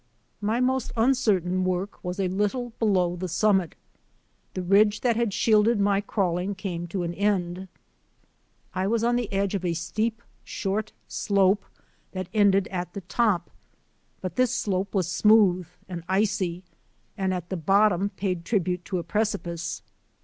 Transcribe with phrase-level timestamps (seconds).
[0.41, 3.75] My most uncertain work was a little below the summit.
[4.55, 7.67] The ridge that had shielded my crawling came to an end.
[8.73, 11.63] I was on the edge of a steep, short slope
[12.13, 13.51] that ended at the top,
[14.21, 16.63] but this slope was smooth and icy
[17.15, 19.83] and at the bottom paid tribute to a precipice.